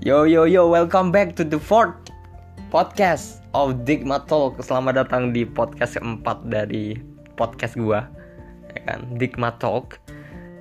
Yo 0.00 0.24
yo 0.24 0.48
yo, 0.48 0.64
welcome 0.64 1.12
back 1.12 1.36
to 1.36 1.44
the 1.44 1.60
fourth 1.60 1.92
podcast 2.72 3.44
of 3.52 3.84
Digma 3.84 4.24
Talk. 4.24 4.56
Selamat 4.64 5.04
datang 5.04 5.28
di 5.28 5.44
podcast 5.44 6.00
keempat 6.00 6.48
dari 6.48 6.96
podcast 7.36 7.76
gua, 7.76 8.08
ya 8.72 8.80
kan? 8.88 9.20
Digma 9.20 9.52
Talk. 9.60 10.00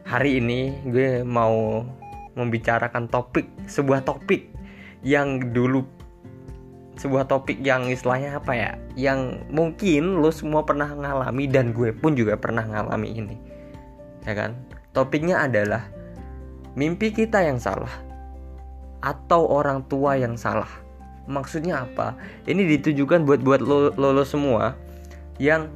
Hari 0.04 0.44
ini 0.44 0.76
gue 0.92 1.24
mau 1.24 1.88
membicarakan 2.36 3.08
topik, 3.08 3.48
sebuah 3.64 4.04
topik 4.04 4.52
yang 5.08 5.56
dulu 5.56 5.88
sebuah 7.00 7.32
topik 7.32 7.64
yang 7.64 7.88
istilahnya 7.88 8.44
apa 8.44 8.52
ya? 8.52 8.76
Yang 9.00 9.40
mungkin 9.56 10.20
lo 10.20 10.36
semua 10.36 10.68
pernah 10.68 10.92
ngalami 10.92 11.48
dan 11.48 11.72
gue 11.72 11.96
pun 11.96 12.12
juga 12.12 12.36
pernah 12.36 12.68
ngalami 12.68 13.08
ini. 13.16 13.40
Ya 14.28 14.36
kan? 14.36 14.60
Topiknya 14.92 15.48
adalah 15.48 15.88
mimpi 16.76 17.16
kita 17.16 17.40
yang 17.40 17.56
salah 17.56 18.09
atau 19.00 19.48
orang 19.48 19.84
tua 19.88 20.20
yang 20.20 20.36
salah. 20.36 20.70
Maksudnya 21.30 21.86
apa? 21.86 22.18
Ini 22.50 22.66
ditujukan 22.78 23.22
buat 23.24 23.46
buat 23.46 23.62
lo, 23.62 23.94
lo, 23.94 24.24
semua 24.26 24.74
yang 25.38 25.70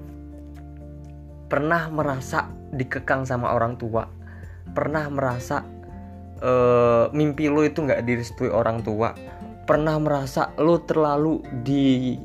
pernah 1.45 1.87
merasa 1.93 2.49
dikekang 2.73 3.23
sama 3.23 3.53
orang 3.53 3.77
tua, 3.77 4.09
pernah 4.73 5.05
merasa 5.13 5.61
uh, 6.41 7.05
mimpi 7.13 7.53
lo 7.53 7.61
itu 7.61 7.85
nggak 7.85 8.01
direstui 8.01 8.49
orang 8.49 8.81
tua, 8.81 9.13
pernah 9.69 10.01
merasa 10.01 10.49
lo 10.57 10.81
terlalu 10.81 11.45
di 11.61 12.17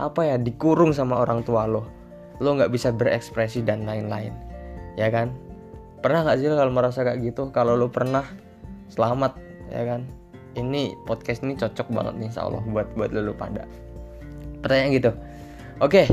apa 0.00 0.24
ya 0.24 0.36
dikurung 0.40 0.96
sama 0.96 1.20
orang 1.20 1.44
tua 1.44 1.68
lo, 1.68 1.84
lo 2.40 2.56
nggak 2.56 2.72
bisa 2.72 2.88
berekspresi 2.96 3.60
dan 3.60 3.84
lain-lain, 3.84 4.32
ya 4.96 5.12
kan? 5.12 5.36
Pernah 6.00 6.24
nggak 6.24 6.40
sih 6.40 6.48
lo 6.48 6.56
kalau 6.56 6.72
merasa 6.72 7.04
kayak 7.04 7.20
gitu? 7.20 7.52
Kalau 7.52 7.76
lo 7.76 7.92
pernah, 7.92 8.24
selamat, 8.88 9.36
ya 9.68 9.84
kan? 9.84 10.19
Ini 10.56 10.96
podcast 11.06 11.42
ini 11.44 11.54
cocok 11.54 11.90
banget 11.92 12.14
nih 12.18 12.26
insya 12.32 12.46
Allah 12.46 12.62
buat 12.66 12.88
buat 12.94 13.10
lo 13.14 13.34
pada. 13.34 13.66
Pertanyaan 14.60 14.90
gitu. 14.94 15.10
Oke. 15.80 16.04
Okay. 16.04 16.06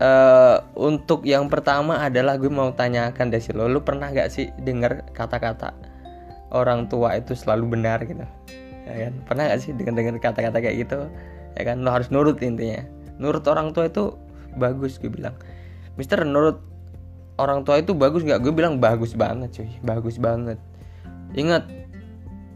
uh, 0.00 0.62
untuk 0.78 1.26
yang 1.26 1.50
pertama 1.52 2.00
adalah 2.00 2.40
gue 2.40 2.48
mau 2.48 2.72
tanyakan 2.72 3.28
dari 3.28 3.44
lo 3.52 3.68
lo 3.68 3.80
pernah 3.82 4.08
gak 4.08 4.30
sih 4.32 4.48
dengar 4.62 5.04
kata-kata 5.12 5.74
orang 6.54 6.86
tua 6.86 7.18
itu 7.18 7.34
selalu 7.34 7.76
benar 7.76 8.00
gitu? 8.06 8.24
Ya 8.86 9.10
kan? 9.10 9.12
Pernah 9.26 9.42
gak 9.52 9.60
sih 9.60 9.74
dengar 9.74 9.94
dengar 9.98 10.14
kata-kata 10.22 10.58
kayak 10.62 10.76
gitu? 10.86 11.10
Ya 11.58 11.62
kan? 11.66 11.82
Lo 11.82 11.90
harus 11.92 12.08
nurut 12.08 12.38
intinya. 12.40 12.86
Nurut 13.18 13.44
orang 13.48 13.74
tua 13.74 13.90
itu 13.90 14.14
bagus 14.56 14.96
gue 14.96 15.10
bilang. 15.10 15.34
Mister 15.96 16.22
nurut 16.22 16.60
orang 17.36 17.64
tua 17.64 17.80
itu 17.80 17.92
bagus 17.92 18.24
nggak? 18.24 18.40
Gue 18.44 18.52
bilang 18.52 18.80
bagus 18.80 19.12
banget 19.12 19.52
cuy. 19.52 19.70
Bagus 19.84 20.16
banget. 20.16 20.60
Ingat 21.36 21.68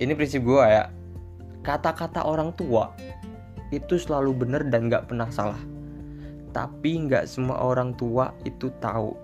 ini 0.00 0.12
prinsip 0.16 0.42
gue 0.42 0.64
ya. 0.64 0.88
Kata-kata 1.60 2.24
orang 2.24 2.56
tua 2.56 2.90
itu 3.70 4.00
selalu 4.00 4.32
benar 4.34 4.66
dan 4.66 4.90
gak 4.90 5.12
pernah 5.12 5.28
salah. 5.28 5.60
Tapi 6.50 7.06
nggak 7.06 7.30
semua 7.30 7.62
orang 7.62 7.94
tua 7.94 8.34
itu 8.42 8.72
tahu. 8.82 9.14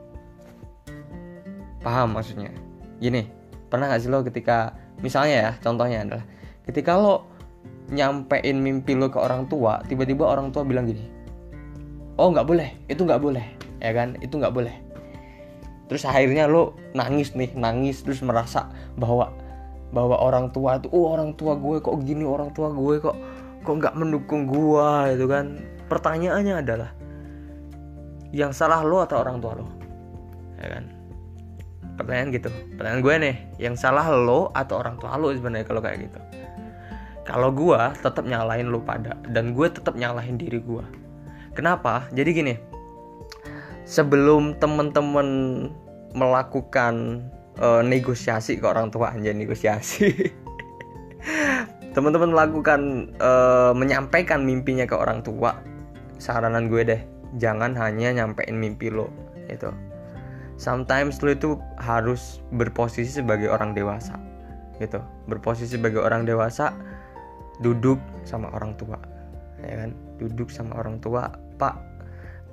Paham 1.83 2.15
maksudnya? 2.15 2.55
Gini 3.03 3.27
pernah 3.67 3.91
gak 3.91 3.99
sih 4.05 4.11
lo 4.13 4.23
ketika 4.23 4.79
misalnya 5.03 5.35
ya 5.35 5.51
contohnya 5.59 6.07
adalah 6.07 6.25
ketika 6.71 6.95
lo 6.95 7.27
nyampein 7.91 8.63
mimpi 8.63 8.95
lo 8.95 9.11
ke 9.11 9.19
orang 9.19 9.51
tua 9.51 9.83
tiba-tiba 9.91 10.23
orang 10.23 10.55
tua 10.55 10.63
bilang 10.63 10.87
gini 10.87 11.03
oh 12.15 12.31
nggak 12.31 12.47
boleh 12.47 12.71
itu 12.87 13.03
nggak 13.03 13.19
boleh 13.19 13.57
ya 13.81 13.91
kan? 13.93 14.17
Itu 14.21 14.41
nggak 14.41 14.55
boleh. 14.55 14.75
Terus 15.87 16.03
akhirnya 16.03 16.51
lo 16.51 16.75
nangis 16.97 17.37
nih 17.39 17.55
nangis 17.55 18.03
terus 18.03 18.21
merasa 18.25 18.67
bahwa 18.99 19.31
bahwa 19.95 20.19
orang 20.19 20.51
tua 20.51 20.79
itu 20.79 20.91
oh 20.91 21.15
orang 21.15 21.35
tua 21.39 21.55
gue 21.55 21.79
kok 21.79 21.97
gini 22.03 22.27
orang 22.27 22.51
tua 22.53 22.75
gue 22.75 22.99
kok 22.99 23.17
kok 23.63 23.75
nggak 23.75 23.95
mendukung 23.95 24.47
gue 24.47 24.89
itu 25.15 25.27
kan. 25.27 25.47
Pertanyaannya 25.87 26.55
adalah 26.67 26.91
yang 28.35 28.51
salah 28.51 28.83
lo 28.83 29.07
atau 29.07 29.23
orang 29.23 29.39
tua 29.39 29.53
lo? 29.55 29.67
Ya 30.59 30.69
kan? 30.79 30.85
Pertanyaan 31.95 32.29
gitu. 32.35 32.51
Pertanyaan 32.75 33.01
gue 33.03 33.15
nih 33.23 33.37
yang 33.63 33.75
salah 33.79 34.07
lo 34.11 34.51
atau 34.51 34.83
orang 34.83 34.99
tua 34.99 35.15
lo? 35.15 35.31
sebenarnya 35.31 35.67
kalau 35.67 35.81
kayak 35.81 36.11
gitu. 36.11 36.19
Kalau 37.27 37.51
gue 37.51 37.81
tetap 38.03 38.23
nyalahin 38.23 38.71
lo 38.71 38.83
pada 38.83 39.19
dan 39.31 39.51
gue 39.55 39.67
tetap 39.67 39.99
nyalahin 39.99 40.39
diri 40.39 40.63
gue 40.63 41.07
kenapa? 41.57 42.05
Jadi 42.13 42.31
gini 42.37 42.55
sebelum 43.89 44.61
temen-temen 44.61 45.29
melakukan 46.13 47.25
uh, 47.61 47.83
negosiasi 47.85 48.61
ke 48.61 48.65
orang 48.67 48.93
tua 48.93 49.13
aja 49.13 49.33
negosiasi. 49.33 50.13
Teman-teman 51.95 52.33
melakukan 52.37 53.13
uh, 53.19 53.73
menyampaikan 53.73 54.45
mimpinya 54.45 54.85
ke 54.85 54.97
orang 54.97 55.25
tua. 55.25 55.57
Saranan 56.21 56.69
gue 56.69 56.83
deh 56.85 57.03
jangan 57.37 57.77
hanya 57.77 58.15
nyampein 58.15 58.57
mimpi 58.57 58.89
lo 58.89 59.13
itu 59.51 59.69
sometimes 60.57 61.21
lo 61.21 61.31
itu 61.37 61.51
harus 61.77 62.41
berposisi 62.55 63.21
sebagai 63.21 63.53
orang 63.53 63.77
dewasa 63.77 64.17
gitu. 64.81 65.01
Berposisi 65.29 65.77
sebagai 65.77 66.05
orang 66.05 66.29
dewasa 66.29 66.73
duduk 67.61 68.01
sama 68.25 68.53
orang 68.53 68.77
tua 68.77 68.97
ya 69.61 69.87
kan? 69.87 69.91
Duduk 70.17 70.49
sama 70.49 70.81
orang 70.81 71.01
tua 71.01 71.33
pak 71.61 71.77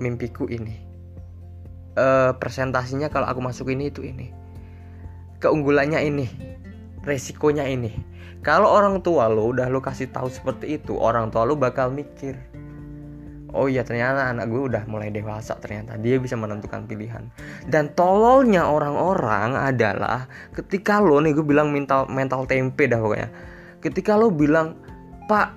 mimpiku 0.00 0.48
ini. 0.48 0.80
Uh, 1.94 2.34
presentasinya 2.42 3.06
kalau 3.06 3.30
aku 3.30 3.38
masuk 3.38 3.70
ini 3.70 3.86
itu 3.86 4.02
ini 4.02 4.34
keunggulannya 5.44 6.00
ini 6.00 6.26
resikonya 7.04 7.68
ini. 7.68 7.92
Kalau 8.40 8.72
orang 8.72 9.04
tua 9.04 9.28
lo 9.28 9.52
udah 9.52 9.68
lo 9.68 9.84
kasih 9.84 10.08
tahu 10.08 10.32
seperti 10.32 10.80
itu 10.80 10.96
orang 10.96 11.28
tua 11.28 11.44
lo 11.44 11.56
bakal 11.56 11.92
mikir 11.92 12.36
oh 13.54 13.70
iya 13.70 13.86
ternyata 13.86 14.34
anak 14.34 14.50
gue 14.50 14.62
udah 14.66 14.82
mulai 14.90 15.14
dewasa 15.14 15.56
ternyata 15.62 15.94
dia 15.96 16.18
bisa 16.18 16.34
menentukan 16.34 16.84
pilihan. 16.90 17.30
Dan 17.70 17.94
tololnya 17.94 18.66
orang-orang 18.66 19.54
adalah 19.54 20.26
ketika 20.52 20.98
lo 20.98 21.22
nih 21.22 21.32
gue 21.32 21.46
bilang 21.46 21.70
mental 21.70 22.10
mental 22.10 22.44
tempe 22.50 22.90
dah 22.90 22.98
pokoknya. 22.98 23.30
Ketika 23.78 24.18
lo 24.18 24.34
bilang 24.34 24.74
pak 25.30 25.54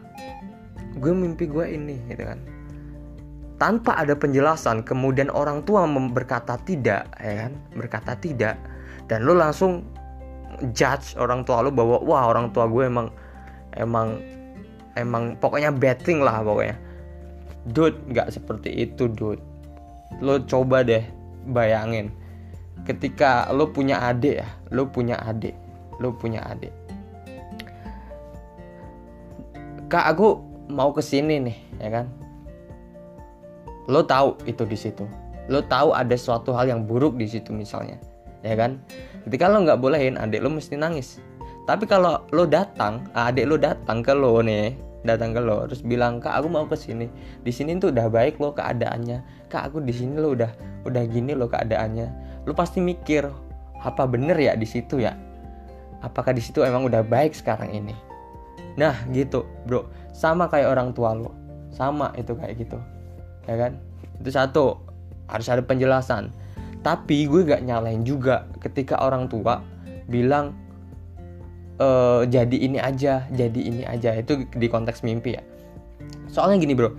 gue 1.02 1.12
mimpi 1.12 1.50
gue 1.50 1.66
ini 1.74 1.97
gitu 2.14 2.24
kan. 2.24 2.40
Tanpa 3.58 3.97
ada 3.97 4.14
penjelasan 4.14 4.86
kemudian 4.86 5.34
orang 5.34 5.66
tua 5.66 5.90
berkata 5.90 6.62
tidak 6.62 7.09
ya 7.18 7.50
kan? 7.50 7.52
Berkata 7.74 8.14
tidak 8.14 8.56
dan 9.07 9.23
lu 9.23 9.34
langsung 9.40 9.88
judge 10.75 11.16
orang 11.16 11.47
tua 11.47 11.63
lu 11.63 11.72
bahwa 11.72 12.03
wah 12.03 12.28
orang 12.28 12.51
tua 12.51 12.68
gue 12.68 12.84
emang 12.88 13.07
emang 13.79 14.19
emang 15.00 15.23
pokoknya 15.40 15.72
betting 15.72 16.19
lah 16.19 16.44
pokoknya. 16.44 16.75
Dude 17.67 18.00
nggak 18.12 18.31
seperti 18.31 18.72
itu 18.88 19.07
dude. 19.12 19.44
Lo 20.19 20.40
coba 20.44 20.84
deh 20.84 21.03
bayangin 21.47 22.12
ketika 22.84 23.47
lo 23.51 23.72
punya 23.72 24.00
adik 24.00 24.40
ya 24.44 24.47
lo 24.72 24.88
punya 24.88 25.19
adik 25.23 25.56
lo 26.00 26.12
punya 26.16 26.44
adik. 26.44 26.72
Kak 29.88 30.03
aku 30.16 30.44
mau 30.67 30.91
ke 30.91 31.00
sini 31.00 31.40
nih 31.40 31.57
ya 31.79 31.90
kan? 31.91 32.06
Lo 33.88 34.03
tahu 34.03 34.35
itu 34.44 34.67
di 34.67 34.75
situ. 34.75 35.07
Lo 35.47 35.63
tahu 35.63 35.96
ada 35.96 36.16
suatu 36.19 36.51
hal 36.51 36.67
yang 36.67 36.84
buruk 36.84 37.16
di 37.16 37.23
situ 37.23 37.56
misalnya 37.56 37.96
ya 38.42 38.53
kan? 38.58 38.81
Ketika 39.28 39.50
lo 39.50 39.64
nggak 39.64 39.80
bolehin 39.81 40.16
adik 40.16 40.44
lo 40.44 40.50
mesti 40.52 40.78
nangis. 40.78 41.20
Tapi 41.68 41.84
kalau 41.84 42.24
lo 42.31 42.48
datang 42.48 43.03
adik 43.12 43.46
lo 43.48 43.56
datang 43.59 44.00
ke 44.00 44.16
lo 44.16 44.40
nih 44.40 44.72
datang 45.06 45.31
ke 45.31 45.40
lo 45.40 45.64
terus 45.70 45.84
bilang 45.84 46.20
kak 46.20 46.36
aku 46.36 46.47
mau 46.52 46.66
ke 46.68 46.76
sini. 46.76 47.08
Di 47.44 47.52
sini 47.52 47.76
tuh 47.80 47.92
udah 47.92 48.08
baik 48.12 48.40
lo 48.40 48.52
keadaannya. 48.56 49.50
Kak 49.52 49.72
aku 49.72 49.84
di 49.84 49.96
sini 49.96 50.20
lo 50.20 50.36
udah 50.36 50.52
udah 50.88 51.03
gini 51.08 51.36
lo 51.36 51.47
keadaannya. 51.47 52.08
Lo 52.47 52.52
pasti 52.56 52.84
mikir 52.84 53.28
apa 53.84 54.03
bener 54.08 54.36
ya 54.36 54.53
di 54.56 54.68
situ 54.68 55.00
ya? 55.03 55.16
Apakah 56.03 56.35
di 56.35 56.44
situ 56.44 56.61
emang 56.64 56.88
udah 56.88 57.03
baik 57.03 57.35
sekarang 57.35 57.72
ini? 57.72 57.96
Nah 58.79 58.96
gitu 59.11 59.47
bro. 59.67 59.88
Sama 60.16 60.47
kayak 60.47 60.72
orang 60.72 60.91
tua 60.96 61.14
lo. 61.14 61.32
Sama 61.72 62.16
itu 62.16 62.34
kayak 62.34 62.58
gitu. 62.58 62.79
Ya 63.46 63.56
kan? 63.59 63.79
Itu 64.23 64.29
satu. 64.32 64.66
Harus 65.28 65.52
ada 65.52 65.59
penjelasan 65.59 66.32
tapi 66.87 67.28
gue 67.28 67.43
gak 67.43 67.67
nyalain 67.67 68.07
juga 68.07 68.47
ketika 68.63 68.95
orang 69.03 69.28
tua 69.28 69.59
bilang 70.07 70.55
e, 71.75 71.87
jadi 72.31 72.57
ini 72.63 72.79
aja 72.79 73.28
jadi 73.28 73.59
ini 73.59 73.84
aja. 73.84 74.16
Itu 74.16 74.47
di 74.55 74.72
konteks 74.72 75.03
mimpi 75.03 75.35
ya. 75.35 75.43
Soalnya 76.31 76.63
gini 76.63 76.72
bro. 76.79 76.95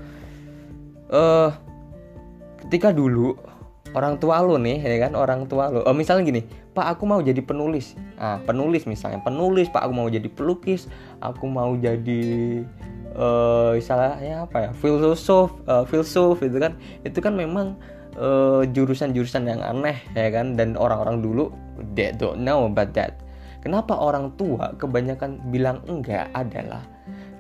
Uh, 1.08 1.48
ketika 2.60 2.92
dulu 2.92 3.32
orang 3.96 4.20
tua 4.20 4.44
lo 4.44 4.60
nih 4.60 4.84
ya 4.84 5.08
kan 5.08 5.16
orang 5.16 5.48
tua 5.48 5.72
lo 5.72 5.80
oh, 5.88 5.96
misalnya 5.96 6.28
gini 6.28 6.44
pak 6.76 6.84
aku 6.92 7.08
mau 7.08 7.24
jadi 7.24 7.40
penulis. 7.40 7.96
Ah 8.20 8.36
penulis 8.44 8.84
misalnya 8.84 9.24
penulis 9.24 9.72
pak 9.72 9.88
aku 9.88 9.96
mau 9.96 10.12
jadi 10.12 10.28
pelukis 10.28 10.84
aku 11.24 11.48
mau 11.48 11.72
jadi 11.80 12.20
uh, 13.16 13.72
istilahnya 13.72 14.44
apa 14.44 14.68
ya 14.68 14.70
filsuf 14.76 15.48
uh, 15.64 15.88
filsuf 15.88 16.44
itu 16.44 16.60
kan. 16.60 16.76
Itu 17.08 17.24
kan 17.24 17.32
memang 17.32 17.80
jurusan-jurusan 18.72 19.42
uh, 19.44 19.48
yang 19.52 19.60
aneh 19.60 19.98
ya 20.16 20.28
kan? 20.32 20.54
Dan 20.54 20.78
orang-orang 20.78 21.20
dulu 21.20 21.52
they 21.92 22.14
don't 22.14 22.40
know 22.40 22.64
about 22.64 22.94
that. 22.96 23.20
Kenapa 23.60 23.98
orang 23.98 24.32
tua 24.38 24.72
kebanyakan 24.78 25.42
bilang 25.50 25.82
enggak 25.90 26.30
adalah 26.32 26.86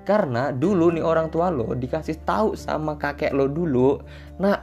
karena 0.02 0.56
dulu 0.56 0.88
nih 0.88 1.04
orang 1.04 1.28
tua 1.28 1.52
lo 1.52 1.76
dikasih 1.76 2.24
tahu 2.24 2.56
sama 2.56 2.96
kakek 2.96 3.28
lo 3.36 3.44
dulu 3.44 4.00
nah 4.40 4.56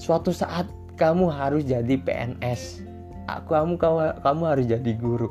suatu 0.00 0.32
saat 0.32 0.64
kamu 0.96 1.28
harus 1.28 1.60
jadi 1.68 1.92
PNS 2.00 2.86
aku 3.26 3.76
kamu, 3.76 4.22
kamu 4.22 4.42
harus 4.46 4.64
jadi 4.70 4.92
guru. 4.96 5.30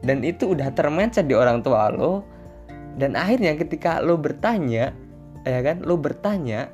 Dan 0.00 0.24
itu 0.24 0.56
udah 0.56 0.72
termencet 0.72 1.28
di 1.28 1.36
orang 1.36 1.60
tua 1.60 1.92
lo. 1.92 2.24
Dan 2.98 3.14
akhirnya 3.14 3.54
ketika 3.54 4.02
lo 4.02 4.18
bertanya 4.18 4.90
ya 5.46 5.60
kan? 5.62 5.84
Lo 5.84 5.94
bertanya 6.00 6.66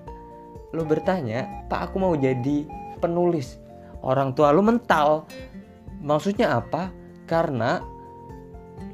lo 0.74 0.82
bertanya 0.82 1.64
pak 1.70 1.90
aku 1.90 1.96
mau 2.02 2.14
jadi 2.18 2.66
penulis. 2.98 3.62
Orang 4.04 4.34
tua 4.36 4.50
lo 4.52 4.60
mental. 4.60 5.24
Maksudnya 6.04 6.60
apa? 6.60 6.92
Karena 7.24 7.80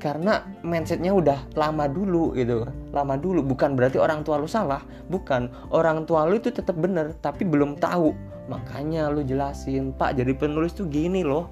karena 0.00 0.46
mindsetnya 0.62 1.10
udah 1.10 1.50
lama 1.58 1.90
dulu 1.90 2.36
gitu. 2.38 2.68
Lama 2.94 3.18
dulu. 3.18 3.42
Bukan 3.42 3.74
berarti 3.74 3.98
orang 3.98 4.22
tua 4.22 4.38
lu 4.38 4.46
salah. 4.46 4.84
Bukan. 5.10 5.50
Orang 5.74 6.06
tua 6.06 6.28
lu 6.28 6.38
itu 6.38 6.54
tetap 6.54 6.78
bener 6.78 7.16
tapi 7.18 7.42
belum 7.42 7.80
tahu. 7.80 8.14
Makanya 8.46 9.10
lu 9.10 9.26
jelasin 9.26 9.90
pak 9.96 10.20
jadi 10.20 10.36
penulis 10.36 10.76
tuh 10.76 10.86
gini 10.86 11.26
loh. 11.26 11.50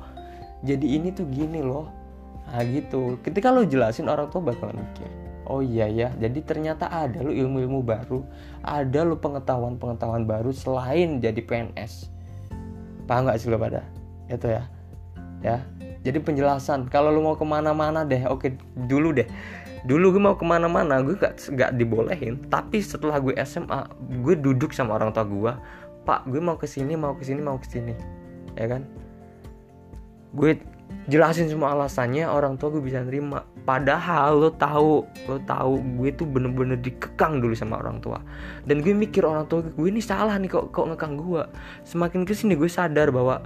Jadi 0.63 0.95
ini 0.95 1.11
tuh 1.11 1.27
gini 1.27 1.59
loh. 1.65 1.91
Nah 2.47 2.63
gitu. 2.63 3.19
Ketika 3.27 3.51
lu 3.51 3.67
jelasin 3.67 4.07
orang 4.07 4.31
tua 4.31 4.43
bakalan 4.45 4.79
mikir 4.79 5.28
oh 5.49 5.65
iya 5.65 5.89
ya 5.89 6.09
jadi 6.15 6.39
ternyata 6.45 6.87
ada 6.93 7.25
lu 7.25 7.33
ilmu-ilmu 7.33 7.81
baru 7.83 8.23
ada 8.63 9.01
lu 9.03 9.17
pengetahuan-pengetahuan 9.17 10.29
baru 10.29 10.53
selain 10.53 11.19
jadi 11.19 11.41
PNS 11.41 12.19
paham 13.09 13.25
nggak 13.25 13.41
sih 13.41 13.49
lo 13.49 13.57
pada? 13.57 13.81
Itu 14.29 14.53
ya 14.53 14.69
ya. 15.41 15.65
Jadi 16.05 16.21
penjelasan 16.21 16.93
kalau 16.93 17.11
lu 17.11 17.25
mau 17.25 17.35
ke 17.35 17.43
mana-mana 17.43 18.05
deh 18.05 18.29
oke 18.29 18.53
dulu 18.87 19.17
deh. 19.17 19.27
Dulu 19.89 20.15
gue 20.15 20.23
mau 20.23 20.37
ke 20.37 20.45
mana-mana 20.45 21.01
gue 21.01 21.17
gak, 21.17 21.39
gak 21.57 21.75
dibolehin. 21.81 22.37
Tapi 22.53 22.85
setelah 22.85 23.17
gue 23.19 23.33
SMA 23.43 23.89
gue 24.21 24.37
duduk 24.37 24.77
sama 24.77 25.01
orang 25.01 25.17
tua 25.17 25.25
gue 25.25 25.53
pak 26.05 26.25
gue 26.29 26.41
mau 26.41 26.57
ke 26.57 26.65
sini 26.65 26.97
mau 26.97 27.13
ke 27.17 27.25
sini 27.25 27.41
mau 27.41 27.57
ke 27.57 27.67
sini 27.67 27.97
ya 28.61 28.69
kan? 28.69 28.85
Gue 30.37 30.61
jelasin 31.09 31.49
semua 31.49 31.73
alasannya 31.73 32.29
orang 32.29 32.61
tua 32.61 32.73
gue 32.73 32.85
bisa 32.85 33.01
nerima. 33.01 33.45
Padahal 33.65 34.41
lo 34.41 34.51
tahu 34.53 35.05
lo 35.29 35.39
tahu 35.45 35.81
gue 36.01 36.11
tuh 36.17 36.29
bener-bener 36.29 36.77
dikekang 36.81 37.41
dulu 37.41 37.57
sama 37.57 37.81
orang 37.81 38.01
tua. 38.01 38.21
Dan 38.65 38.85
gue 38.85 38.93
mikir 38.93 39.25
orang 39.25 39.49
tua 39.49 39.65
gue 39.65 39.89
ini 39.89 40.05
salah 40.05 40.37
nih 40.37 40.53
kok 40.53 40.73
kok 40.73 40.85
ngekang 40.93 41.17
gue 41.17 41.43
semakin 41.85 42.29
ke 42.29 42.33
sini 42.37 42.57
gue 42.57 42.69
sadar 42.69 43.09
bahwa 43.09 43.41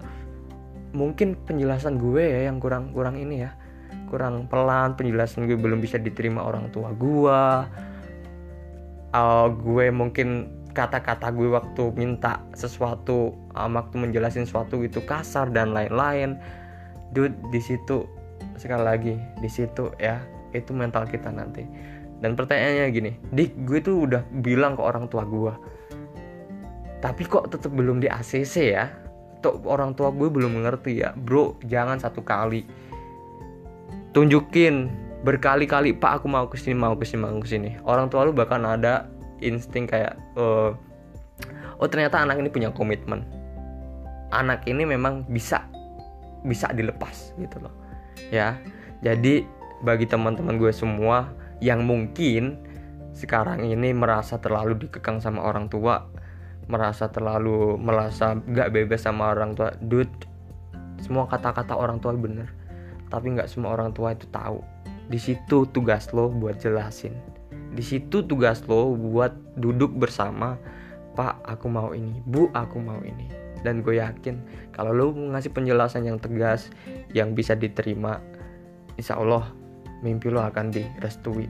mungkin 0.92 1.34
penjelasan 1.48 1.96
gue 1.96 2.20
ya 2.20 2.40
yang 2.52 2.60
kurang 2.60 2.92
kurang 2.92 3.16
ini 3.16 3.48
ya 3.48 3.50
kurang 4.12 4.44
pelan 4.44 4.92
penjelasan 4.92 5.48
gue 5.48 5.56
belum 5.56 5.80
bisa 5.80 5.96
diterima 5.96 6.44
orang 6.44 6.68
tua 6.68 6.92
gue 6.92 7.40
uh, 9.16 9.46
gue 9.48 9.86
mungkin 9.88 10.28
kata-kata 10.72 11.32
gue 11.32 11.48
waktu 11.52 11.92
minta 11.96 12.44
sesuatu 12.52 13.32
uh, 13.56 13.68
waktu 13.72 13.96
menjelasin 13.96 14.44
sesuatu 14.44 14.84
itu 14.84 15.00
kasar 15.04 15.48
dan 15.48 15.72
lain-lain 15.72 16.36
dude 17.12 17.36
di 17.52 17.60
situ 17.60 18.08
sekali 18.56 18.82
lagi 18.84 19.14
di 19.40 19.48
situ 19.48 19.92
ya 20.00 20.20
itu 20.52 20.72
mental 20.72 21.08
kita 21.08 21.32
nanti. 21.32 21.64
Dan 22.22 22.38
pertanyaannya 22.38 22.86
gini 22.94 23.12
dik 23.34 23.66
gue 23.66 23.78
tuh 23.82 24.06
udah 24.06 24.22
bilang 24.42 24.78
ke 24.78 24.82
orang 24.82 25.10
tua 25.10 25.26
gue 25.26 25.54
tapi 27.02 27.26
kok 27.26 27.50
tetap 27.50 27.74
belum 27.74 27.98
di 27.98 28.06
ACC 28.06 28.78
ya? 28.78 28.86
Tuh 29.42 29.58
orang 29.66 29.98
tua 29.98 30.14
gue 30.14 30.30
belum 30.30 30.62
mengerti 30.62 31.02
ya. 31.02 31.10
Bro 31.18 31.58
jangan 31.66 31.98
satu 31.98 32.22
kali. 32.22 32.62
Tunjukin 34.14 34.86
berkali-kali 35.26 35.98
pak 35.98 36.22
aku 36.22 36.26
mau 36.30 36.46
ke 36.46 36.54
sini 36.54 36.78
mau 36.78 36.94
ke 36.94 37.06
sini 37.06 37.22
mau 37.22 37.38
ke 37.38 37.46
sini 37.46 37.78
orang 37.86 38.10
tua 38.10 38.26
lu 38.26 38.34
bahkan 38.34 38.58
ada 38.66 39.06
insting 39.38 39.86
kayak 39.86 40.18
uh, 40.34 40.74
oh 41.78 41.86
ternyata 41.90 42.22
anak 42.22 42.38
ini 42.38 42.50
punya 42.50 42.70
komitmen. 42.70 43.26
Anak 44.30 44.62
ini 44.70 44.86
memang 44.86 45.26
bisa 45.26 45.66
bisa 46.46 46.70
dilepas 46.70 47.34
gitu 47.38 47.62
loh. 47.62 47.74
Ya 48.30 48.58
jadi 49.02 49.46
bagi 49.82 50.06
teman-teman 50.06 50.58
gue 50.58 50.70
semua 50.70 51.30
yang 51.58 51.82
mungkin 51.86 52.58
sekarang 53.12 53.66
ini 53.66 53.92
merasa 53.92 54.38
terlalu 54.38 54.86
dikekang 54.86 55.20
sama 55.20 55.44
orang 55.44 55.68
tua 55.68 56.06
merasa 56.70 57.10
terlalu 57.10 57.76
merasa 57.76 58.38
nggak 58.38 58.70
bebas 58.72 59.04
sama 59.04 59.34
orang 59.34 59.52
tua 59.52 59.74
dude 59.82 60.32
semua 61.02 61.26
kata-kata 61.26 61.74
orang 61.74 61.98
tua 61.98 62.14
bener. 62.14 62.46
Tapi 63.10 63.34
nggak 63.34 63.50
semua 63.50 63.74
orang 63.74 63.90
tua 63.90 64.14
itu 64.14 64.30
tahu. 64.30 64.62
Di 65.10 65.18
situ 65.18 65.66
tugas 65.74 66.14
lo 66.14 66.30
buat 66.30 66.62
jelasin. 66.62 67.12
Di 67.74 67.82
situ 67.82 68.22
tugas 68.22 68.62
lo 68.70 68.94
buat 68.94 69.34
duduk 69.58 69.98
bersama 69.98 70.54
pak 71.18 71.42
aku 71.42 71.66
mau 71.66 71.90
ini. 71.90 72.22
Bu 72.22 72.48
aku 72.54 72.78
mau 72.78 73.02
ini 73.02 73.41
dan 73.62 73.80
gue 73.80 73.98
yakin 73.98 74.38
kalau 74.74 74.90
lo 74.90 75.06
ngasih 75.14 75.54
penjelasan 75.54 76.06
yang 76.06 76.18
tegas 76.18 76.68
yang 77.14 77.34
bisa 77.34 77.54
diterima 77.54 78.18
insya 78.98 79.18
Allah 79.18 79.50
mimpi 80.02 80.28
lo 80.28 80.42
akan 80.42 80.74
direstui. 80.74 81.46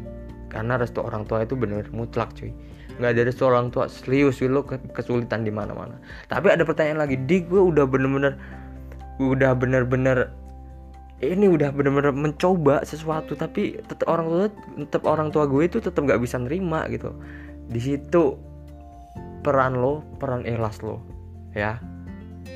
Karena 0.52 0.76
restu 0.76 1.00
orang 1.00 1.24
tua 1.24 1.48
itu 1.48 1.56
bener 1.56 1.88
mutlak 1.96 2.36
cuy. 2.36 2.52
Nggak 3.00 3.10
ada 3.16 3.22
restu 3.24 3.42
orang 3.48 3.72
tua 3.72 3.88
serius 3.88 4.44
lo 4.44 4.68
kesulitan 4.68 5.48
di 5.48 5.52
mana 5.52 5.72
mana 5.72 5.96
tapi 6.28 6.52
ada 6.52 6.62
pertanyaan 6.62 7.08
lagi. 7.08 7.16
Di 7.16 7.40
gue 7.48 7.60
udah 7.60 7.88
bener-bener 7.88 8.36
udah 9.16 9.56
bener-bener 9.56 10.28
ini 11.22 11.46
udah 11.48 11.70
bener-bener 11.72 12.12
mencoba 12.12 12.82
sesuatu 12.84 13.38
tapi 13.38 13.78
tetap 13.86 14.10
orang 14.10 14.26
tua 14.28 14.46
tetap 14.76 15.02
orang 15.08 15.28
tua 15.32 15.48
gue 15.48 15.62
itu 15.64 15.80
tetap 15.80 16.04
nggak 16.04 16.20
bisa 16.20 16.36
nerima 16.36 16.84
gitu. 16.92 17.16
Di 17.72 17.80
situ 17.80 18.36
peran 19.42 19.80
lo 19.80 20.04
peran 20.22 20.46
ikhlas 20.46 20.80
lo 20.86 21.02
ya 21.52 21.76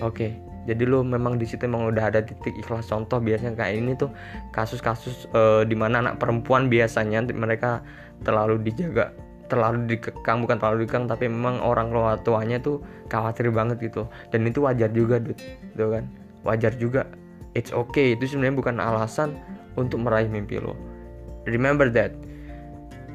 oke 0.03 0.47
jadi 0.67 0.83
lo 0.83 1.07
memang 1.07 1.39
di 1.39 1.47
situ 1.47 1.65
memang 1.71 1.95
udah 1.95 2.11
ada 2.11 2.21
titik 2.27 2.53
ikhlas. 2.59 2.91
Contoh 2.91 3.23
biasanya 3.23 3.55
kayak 3.55 3.87
ini 3.87 3.95
tuh 3.95 4.11
kasus-kasus 4.51 5.31
uh, 5.31 5.63
di 5.63 5.79
mana 5.79 6.03
anak 6.03 6.19
perempuan 6.19 6.67
biasanya 6.67 7.23
mereka 7.31 7.81
terlalu 8.27 8.59
dijaga 8.67 9.15
terlalu 9.47 9.95
dikekang 9.95 10.43
bukan 10.43 10.59
terlalu 10.59 10.79
dikekang 10.83 11.07
tapi 11.07 11.31
memang 11.31 11.63
orang 11.63 11.95
tua 11.95 12.19
tuanya 12.19 12.59
tuh 12.59 12.83
khawatir 13.07 13.47
banget 13.55 13.79
gitu. 13.79 14.11
Dan 14.35 14.43
itu 14.43 14.67
wajar 14.67 14.91
juga 14.91 15.23
dude 15.23 15.39
gitu 15.39 15.87
kan? 15.95 16.05
Wajar 16.43 16.75
juga. 16.75 17.07
It's 17.55 17.71
okay. 17.71 18.19
Itu 18.19 18.27
sebenarnya 18.27 18.59
bukan 18.59 18.77
alasan 18.83 19.39
untuk 19.79 20.03
meraih 20.03 20.27
mimpi 20.27 20.59
lo. 20.59 20.75
Remember 21.47 21.87
that. 21.95 22.11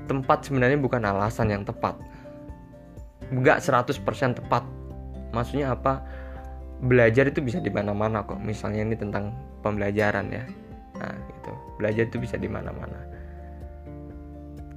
Tempat 0.07 0.47
sebenarnya 0.47 0.79
bukan 0.79 1.03
alasan 1.03 1.51
yang 1.51 1.67
tepat. 1.67 1.99
Nggak 3.27 3.59
100% 3.59 4.39
tepat. 4.39 4.63
Maksudnya 5.35 5.75
apa 5.75 6.03
belajar 6.81 7.29
itu 7.29 7.39
bisa 7.45 7.61
di 7.61 7.69
mana-mana 7.69 8.25
kok. 8.25 8.41
Misalnya 8.41 8.81
ini 8.81 8.95
tentang 8.97 9.31
pembelajaran 9.61 10.25
ya. 10.33 10.43
Nah 10.97 11.13
gitu. 11.13 11.53
Belajar 11.77 12.09
itu 12.09 12.17
bisa 12.17 12.35
di 12.41 12.49
mana-mana. 12.49 12.97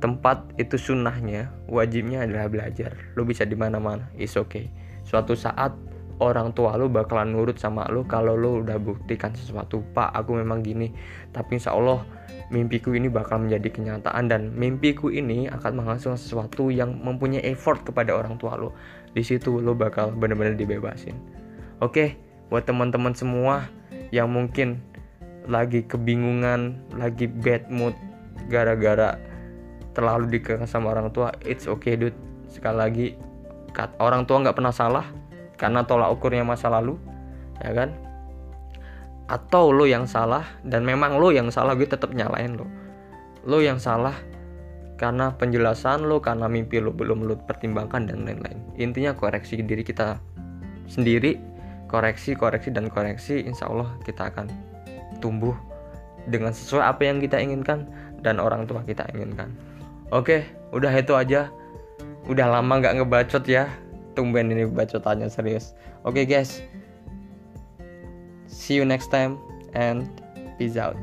Tempat 0.05 0.61
itu 0.61 0.77
sunnahnya 0.77 1.49
wajibnya 1.65 2.29
adalah 2.29 2.53
belajar. 2.53 2.93
Lo 3.17 3.25
bisa 3.25 3.49
di 3.49 3.57
mana-mana 3.57 4.13
is 4.21 4.37
okay. 4.37 4.69
Suatu 5.05 5.33
saat 5.33 5.73
orang 6.21 6.53
tua 6.53 6.77
lo 6.77 6.93
bakalan 6.93 7.35
nurut 7.35 7.59
sama 7.59 7.89
lo 7.91 8.07
kalau 8.07 8.39
lo 8.39 8.63
udah 8.63 8.79
buktikan 8.79 9.33
sesuatu 9.33 9.81
pak 9.97 10.13
aku 10.13 10.37
memang 10.37 10.61
gini. 10.61 10.93
Tapi 11.33 11.57
insya 11.57 11.73
Allah 11.73 12.05
mimpiku 12.53 12.93
ini 12.93 13.09
bakal 13.09 13.49
menjadi 13.49 13.73
kenyataan 13.73 14.29
dan 14.29 14.53
mimpiku 14.53 15.09
ini 15.09 15.49
akan 15.49 15.81
menghasilkan 15.81 16.21
sesuatu 16.21 16.69
yang 16.69 17.01
mempunyai 17.01 17.41
effort 17.49 17.81
kepada 17.89 18.13
orang 18.13 18.37
tua 18.37 18.61
lo 18.61 18.77
di 19.17 19.25
situ 19.25 19.65
lo 19.65 19.73
bakal 19.73 20.13
benar-benar 20.13 20.53
dibebasin 20.53 21.44
Oke, 21.85 22.17
buat 22.49 22.65
teman-teman 22.65 23.13
semua 23.13 23.69
yang 24.09 24.33
mungkin 24.33 24.81
lagi 25.45 25.85
kebingungan, 25.85 26.81
lagi 26.97 27.29
bad 27.29 27.69
mood 27.69 27.93
gara-gara 28.49 29.21
terlalu 29.93 30.41
dikekang 30.41 30.65
sama 30.65 30.97
orang 30.97 31.13
tua, 31.13 31.37
it's 31.45 31.69
okay 31.69 31.93
dude. 31.93 32.17
Sekali 32.49 32.77
lagi, 32.81 33.07
orang 34.01 34.25
tua 34.25 34.41
nggak 34.41 34.57
pernah 34.57 34.73
salah 34.73 35.05
karena 35.61 35.85
tolak 35.85 36.09
ukurnya 36.09 36.41
masa 36.41 36.73
lalu, 36.73 36.97
ya 37.61 37.77
kan? 37.77 37.93
Atau 39.29 39.69
lo 39.69 39.85
yang 39.85 40.09
salah 40.09 40.49
dan 40.65 40.89
memang 40.89 41.21
lo 41.21 41.37
yang 41.37 41.53
salah, 41.53 41.77
gue 41.77 41.85
tetap 41.85 42.17
nyalain 42.17 42.57
lo. 42.57 42.65
Lo 43.45 43.61
yang 43.61 43.77
salah 43.77 44.17
karena 44.97 45.37
penjelasan 45.37 46.09
lo, 46.09 46.25
karena 46.25 46.49
mimpi 46.49 46.81
lo 46.81 46.97
belum 46.97 47.29
lo 47.29 47.37
pertimbangkan 47.45 48.09
dan 48.09 48.25
lain-lain. 48.25 48.73
Intinya 48.81 49.13
koreksi 49.13 49.61
diri 49.61 49.85
kita 49.85 50.17
sendiri 50.89 51.53
koreksi 51.95 52.35
koreksi 52.35 52.75
dan 52.75 52.91
koreksi 52.91 53.47
insya 53.47 53.71
Allah 53.71 53.95
kita 54.03 54.27
akan 54.35 54.51
tumbuh 55.23 55.55
dengan 56.27 56.51
sesuai 56.51 56.83
apa 56.83 57.07
yang 57.07 57.23
kita 57.23 57.39
inginkan 57.39 57.87
dan 58.19 58.43
orang 58.43 58.67
tua 58.67 58.83
kita 58.83 59.07
inginkan. 59.15 59.55
Oke 60.11 60.43
udah 60.75 60.91
itu 60.91 61.15
aja. 61.15 61.55
Udah 62.27 62.51
lama 62.51 62.83
nggak 62.83 62.99
ngebacot 62.99 63.47
ya. 63.47 63.71
Tumben 64.19 64.51
ini 64.51 64.67
bacotannya 64.67 65.31
serius. 65.31 65.79
Oke 66.03 66.27
guys. 66.27 66.59
See 68.51 68.75
you 68.75 68.83
next 68.83 69.15
time 69.15 69.39
and 69.79 70.11
peace 70.59 70.75
out 70.75 70.99